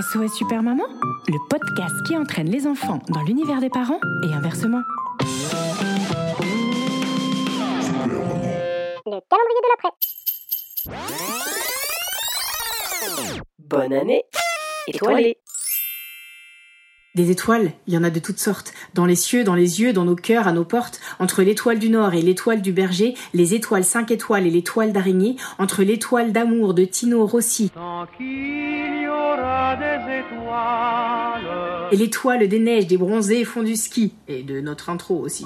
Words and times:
SOS 0.00 0.32
Super 0.32 0.62
Maman, 0.62 0.86
le 1.28 1.36
podcast 1.50 1.94
qui 2.06 2.16
entraîne 2.16 2.48
les 2.48 2.66
enfants 2.66 3.00
dans 3.10 3.22
l'univers 3.22 3.60
des 3.60 3.68
parents 3.68 4.00
et 4.22 4.32
inversement. 4.32 4.80
Le 9.04 9.20
calendrier 9.28 9.60
de 9.62 9.68
l'après. 9.68 9.90
Bonne 13.58 13.92
année 13.92 14.24
étoilée. 14.86 15.36
Des 17.16 17.30
étoiles, 17.30 17.72
il 17.86 17.94
y 17.94 17.98
en 17.98 18.04
a 18.04 18.10
de 18.10 18.20
toutes 18.20 18.38
sortes. 18.38 18.72
Dans 18.94 19.04
les 19.04 19.16
cieux, 19.16 19.44
dans 19.44 19.56
les 19.56 19.82
yeux, 19.82 19.92
dans 19.92 20.04
nos 20.04 20.14
cœurs, 20.14 20.46
à 20.46 20.52
nos 20.52 20.64
portes. 20.64 21.00
Entre 21.18 21.42
l'étoile 21.42 21.78
du 21.80 21.90
Nord 21.90 22.14
et 22.14 22.22
l'étoile 22.22 22.62
du 22.62 22.72
Berger, 22.72 23.14
les 23.34 23.52
étoiles 23.52 23.84
5 23.84 24.12
étoiles 24.12 24.46
et 24.46 24.50
l'étoile 24.50 24.92
d'araignée. 24.92 25.36
Entre 25.58 25.82
l'étoile 25.82 26.32
d'amour 26.32 26.72
de 26.72 26.84
Tino 26.84 27.26
Rossi 27.26 27.72
et 31.92 31.96
l'étoile 31.96 32.46
des 32.46 32.58
neiges, 32.58 32.86
des 32.86 32.96
bronzés 32.96 33.44
font 33.44 33.62
du 33.62 33.76
ski. 33.76 34.14
Et 34.28 34.42
de 34.42 34.60
notre 34.60 34.90
intro 34.90 35.18
aussi. 35.18 35.44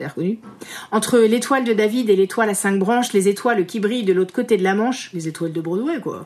Reconnu. 0.00 0.38
Entre 0.92 1.18
l'étoile 1.18 1.64
de 1.64 1.72
David 1.72 2.08
et 2.08 2.14
l'étoile 2.14 2.50
à 2.50 2.54
cinq 2.54 2.78
branches, 2.78 3.12
les 3.12 3.26
étoiles 3.28 3.66
qui 3.66 3.80
brillent 3.80 4.04
de 4.04 4.12
l'autre 4.12 4.32
côté 4.32 4.56
de 4.56 4.62
la 4.62 4.74
Manche, 4.74 5.10
les 5.12 5.26
étoiles 5.26 5.52
de 5.52 5.60
Broadway, 5.60 6.00
quoi. 6.00 6.24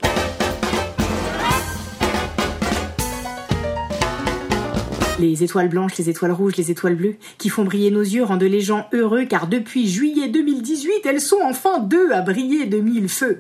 Les 5.19 5.43
étoiles 5.45 5.69
blanches, 5.69 5.97
les 5.97 6.11
étoiles 6.11 6.33
rouges, 6.33 6.57
les 6.57 6.71
étoiles 6.71 6.97
bleues, 6.97 7.17
qui 7.39 7.49
font 7.49 7.65
briller 7.65 7.91
nos 7.91 8.03
yeux, 8.03 8.25
rendent 8.25 8.43
les 8.43 8.61
gens 8.61 8.89
heureux, 8.93 9.25
car 9.25 9.47
depuis 9.47 9.89
juillet 9.89 10.29
2018, 10.29 11.07
elles 11.07 11.21
sont 11.21 11.39
enfin 11.43 11.79
deux 11.79 12.11
à 12.13 12.23
briller 12.23 12.67
de 12.67 12.79
mille 12.79 13.09
feux. 13.09 13.39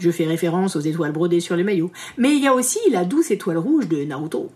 Je 0.00 0.10
fais 0.10 0.26
référence 0.26 0.76
aux 0.76 0.80
étoiles 0.80 1.12
brodées 1.12 1.40
sur 1.40 1.56
le 1.56 1.64
maillot. 1.64 1.90
Mais 2.16 2.34
il 2.34 2.42
y 2.42 2.46
a 2.46 2.54
aussi 2.54 2.78
la 2.90 3.04
douce 3.04 3.30
étoile 3.30 3.58
rouge 3.58 3.88
de 3.88 4.04
Naruto. 4.04 4.50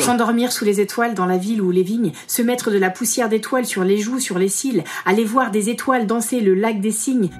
S'endormir 0.00 0.52
sous 0.52 0.64
les 0.64 0.80
étoiles 0.80 1.14
dans 1.14 1.26
la 1.26 1.36
ville 1.36 1.62
ou 1.62 1.70
les 1.70 1.82
vignes, 1.82 2.12
se 2.26 2.42
mettre 2.42 2.70
de 2.70 2.78
la 2.78 2.90
poussière 2.90 3.28
d'étoiles 3.28 3.66
sur 3.66 3.84
les 3.84 3.98
joues, 3.98 4.20
sur 4.20 4.38
les 4.38 4.48
cils, 4.48 4.84
aller 5.04 5.24
voir 5.24 5.50
des 5.50 5.68
étoiles 5.70 6.06
danser 6.06 6.40
le 6.40 6.54
lac 6.54 6.80
des 6.80 6.90
cygnes. 6.90 7.30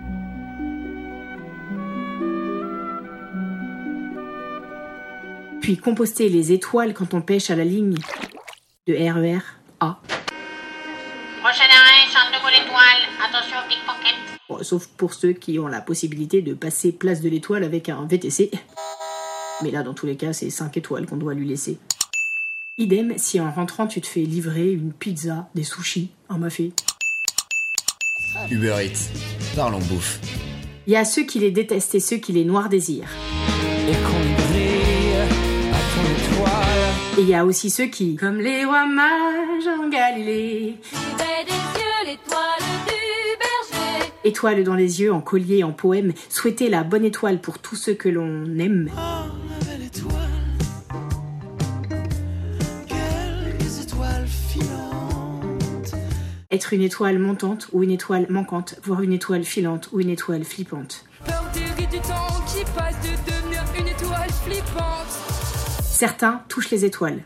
Puis 5.61 5.77
composter 5.77 6.29
les 6.29 6.53
étoiles 6.53 6.95
quand 6.95 7.15
on 7.15 7.21
pêche 7.21 7.51
à 7.51 7.57
la 7.57 7.65
ligne 7.65 7.97
de 8.87 8.95
RER 8.95 9.41
A. 9.81 10.01
Prochain 11.43 11.65
arrêt, 11.65 12.07
centre 12.13 12.31
de. 12.33 12.41
Attention, 13.23 13.57
pickpocket. 13.69 14.30
Bon, 14.51 14.65
sauf 14.65 14.89
pour 14.89 15.15
ceux 15.15 15.33
qui 15.33 15.61
ont 15.61 15.69
la 15.69 15.81
possibilité 15.81 16.43
de 16.43 16.55
passer 16.55 16.91
place 16.91 17.21
de 17.21 17.29
l'étoile 17.29 17.63
avec 17.63 17.89
un 17.89 18.05
VTC. 18.05 18.51
Mais 19.63 19.71
là, 19.71 19.85
dans 19.85 19.95
tous 19.95 20.07
les 20.07 20.17
cas, 20.17 20.33
c'est 20.33 20.51
5 20.51 20.77
étoiles 20.77 21.07
qu'on 21.07 21.19
doit 21.19 21.35
lui 21.35 21.47
laisser. 21.47 21.79
Idem 22.77 23.15
si 23.17 23.39
en 23.39 23.53
rentrant 23.53 23.87
tu 23.87 24.01
te 24.01 24.09
fais 24.09 24.23
livrer 24.23 24.73
une 24.73 24.93
pizza, 24.93 25.49
des 25.55 25.63
sushis, 25.63 26.11
un 26.29 26.39
mafé. 26.39 26.73
Uber 28.51 28.75
Eats. 28.81 29.11
Parlons 29.55 29.79
bouffe. 29.79 30.19
Il 30.89 30.95
y 30.95 30.97
a 30.97 31.05
ceux 31.05 31.23
qui 31.23 31.39
les 31.39 31.53
détestent 31.53 31.95
et 31.95 32.01
ceux 32.01 32.17
qui 32.17 32.33
les 32.33 32.45
noirs 32.45 32.69
désirent. 32.69 33.11
Et 37.19 37.21
il 37.21 37.29
y 37.29 37.35
a 37.35 37.45
aussi 37.45 37.71
ceux 37.71 37.87
qui, 37.87 38.17
comme 38.17 38.39
les 38.39 38.65
rois 38.65 38.87
mages 38.87 39.69
en 39.79 39.89
Galilée, 39.89 40.75
étoile 44.25 44.65
dans 44.65 44.75
les 44.75 45.01
yeux, 45.01 45.13
en 45.13 45.21
collier, 45.21 45.65
en 45.65 45.73
poème, 45.73 46.13
souhaiter 46.29 46.69
la 46.69 46.83
bonne 46.83 47.05
étoile 47.05 47.41
pour 47.41 47.59
tous 47.59 47.77
ceux 47.77 47.95
que 47.95 48.09
l'on 48.09 48.45
aime. 48.59 48.91
Être 56.51 56.73
une 56.73 56.83
étoile 56.83 57.19
montante 57.19 57.69
ou 57.73 57.85
une 57.85 57.93
étoile 57.93 58.27
manquante, 58.29 58.75
voire 58.83 59.03
une 59.03 59.13
étoile 59.13 59.45
filante 59.45 59.89
ou 59.93 60.01
une 60.01 60.11
étoile 60.11 60.45
flippante. 60.45 61.05
Certains 65.83 66.43
touchent 66.49 66.71
les 66.71 66.85
étoiles. 66.85 67.21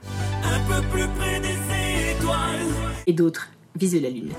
Et 3.07 3.13
d'autres 3.13 3.49
visent 3.77 4.03
la 4.03 4.11
lune. 4.11 4.33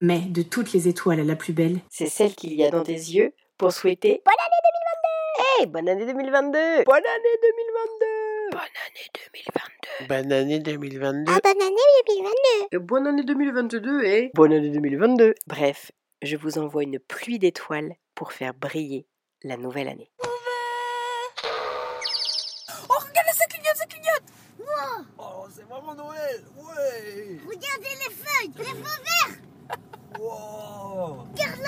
Mais 0.00 0.20
de 0.20 0.42
toutes 0.42 0.72
les 0.72 0.88
étoiles, 0.88 1.20
la 1.26 1.36
plus 1.36 1.52
belle, 1.52 1.78
C'est 1.90 2.06
celle 2.06 2.34
qu'il 2.34 2.52
y 2.54 2.64
a 2.64 2.70
dans 2.70 2.82
tes 2.82 2.92
yeux 2.92 3.32
pour 3.58 3.72
souhaiter 3.72 4.22
Bonne 4.24 4.34
année 4.38 4.60
2022 4.64 5.60
Hey, 5.60 5.66
bonne 5.66 5.88
année 5.88 6.06
2022 6.06 6.84
Bonne 6.84 6.96
année 6.96 7.38
2022 7.42 8.50
Bonne 8.52 8.60
année 8.62 9.10
2022 9.14 10.08
Bonne 10.08 10.32
année 10.32 10.58
2022. 10.58 11.32
Ah, 11.32 11.40
bonne 11.42 11.62
année 11.62 11.76
2022. 12.08 12.76
Et 12.76 12.78
Bonne 12.78 13.06
année 13.06 13.22
2022 13.24 14.04
et 14.04 14.30
bonne 14.34 14.52
année 14.52 14.70
2022 14.70 15.34
Bref, 15.46 15.92
je 16.22 16.36
vous 16.36 16.58
envoie 16.58 16.82
une 16.82 16.98
pluie 16.98 17.38
d'étoiles 17.38 17.94
pour 18.14 18.32
faire 18.32 18.54
briller 18.54 19.06
la 19.42 19.56
nouvelle 19.56 19.88
année. 19.88 20.10
Oh, 25.18 25.46
c'est 25.50 25.62
vraiment 25.64 25.94
Noël. 25.94 26.42
Ouais. 26.56 27.38
Regardez 27.46 27.88
les 27.88 28.14
feuilles, 28.14 28.52
les 28.58 28.64
feux 28.64 29.03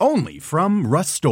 Only 0.00 0.38
from 0.38 0.86
Rust 0.86 1.22